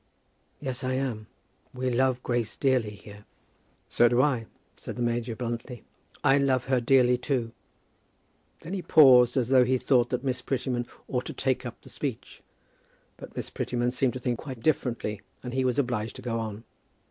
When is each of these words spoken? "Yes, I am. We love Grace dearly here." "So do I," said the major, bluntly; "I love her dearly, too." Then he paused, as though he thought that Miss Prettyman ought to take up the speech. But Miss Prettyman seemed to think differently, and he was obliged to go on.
"Yes, 0.59 0.83
I 0.83 0.93
am. 0.93 1.27
We 1.75 1.91
love 1.91 2.23
Grace 2.23 2.55
dearly 2.55 2.89
here." 2.95 3.23
"So 3.87 4.07
do 4.09 4.19
I," 4.19 4.47
said 4.75 4.95
the 4.95 5.01
major, 5.03 5.35
bluntly; 5.35 5.83
"I 6.23 6.39
love 6.39 6.63
her 6.65 6.81
dearly, 6.81 7.19
too." 7.19 7.51
Then 8.61 8.73
he 8.73 8.81
paused, 8.81 9.37
as 9.37 9.49
though 9.49 9.63
he 9.63 9.77
thought 9.77 10.09
that 10.09 10.23
Miss 10.23 10.41
Prettyman 10.41 10.87
ought 11.07 11.27
to 11.27 11.33
take 11.33 11.67
up 11.67 11.79
the 11.83 11.89
speech. 11.89 12.41
But 13.17 13.35
Miss 13.35 13.51
Prettyman 13.51 13.91
seemed 13.91 14.13
to 14.13 14.19
think 14.19 14.39
differently, 14.63 15.21
and 15.43 15.53
he 15.53 15.63
was 15.63 15.77
obliged 15.77 16.15
to 16.15 16.23
go 16.23 16.39
on. 16.39 16.63